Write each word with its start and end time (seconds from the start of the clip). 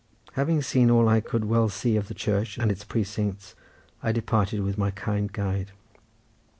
Having 0.33 0.63
seen 0.63 0.89
all 0.89 1.07
I 1.07 1.19
could 1.21 1.45
well 1.45 1.69
see 1.69 1.95
of 1.95 2.07
the 2.07 2.15
church 2.15 2.57
and 2.57 2.71
its 2.71 2.83
precincts 2.83 3.53
I 4.01 4.11
departed 4.11 4.61
with 4.63 4.75
my 4.75 4.89
kind 4.89 5.31
guide. 5.31 5.73